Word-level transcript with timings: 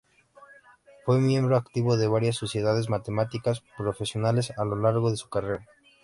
Fue 1.05 1.19
miembro 1.21 1.55
activo 1.55 1.95
de 1.95 2.07
varias 2.07 2.35
sociedades 2.35 2.89
matemáticas 2.89 3.61
profesionales 3.77 4.51
a 4.57 4.65
lo 4.65 4.75
largo 4.75 5.11
de 5.11 5.17
su 5.17 5.29
carrera. 5.29 5.67